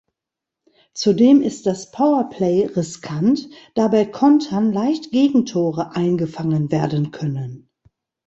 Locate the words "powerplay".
1.91-2.65